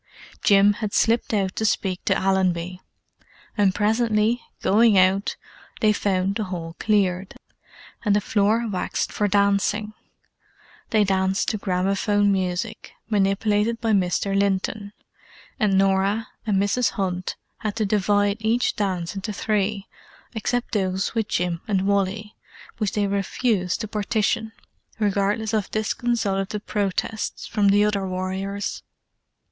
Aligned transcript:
Jim 0.41 0.73
had 0.73 0.95
slipped 0.95 1.31
out 1.31 1.55
to 1.55 1.63
speak 1.63 2.03
to 2.05 2.15
Allenby: 2.17 2.81
and 3.55 3.75
presently, 3.75 4.41
going 4.63 4.97
out, 4.97 5.35
they 5.79 5.93
found 5.93 6.33
the 6.33 6.45
hall 6.45 6.75
cleared, 6.79 7.35
and 8.03 8.15
the 8.15 8.19
floor 8.19 8.67
waxed 8.67 9.11
for 9.13 9.27
dancing. 9.27 9.93
They 10.89 11.03
danced 11.03 11.49
to 11.49 11.59
gramophone 11.59 12.31
music, 12.31 12.93
manipulated 13.11 13.79
by 13.79 13.91
Mr. 13.91 14.35
Linton: 14.35 14.91
and 15.59 15.77
Norah 15.77 16.29
and 16.47 16.57
Mrs. 16.59 16.89
Hunt 16.93 17.35
had 17.59 17.75
to 17.75 17.85
divide 17.85 18.37
each 18.39 18.75
dance 18.75 19.13
into 19.13 19.31
three, 19.31 19.87
except 20.33 20.71
those 20.71 21.13
with 21.13 21.27
Jim 21.27 21.61
and 21.67 21.85
Wally, 21.85 22.35
which 22.79 22.93
they 22.93 23.05
refused 23.05 23.81
to 23.81 23.87
partition, 23.87 24.51
regardless 24.97 25.53
of 25.53 25.69
disconsolate 25.69 26.55
protests 26.65 27.45
from 27.45 27.67
the 27.69 27.85
other 27.85 28.07
warriors. 28.07 28.81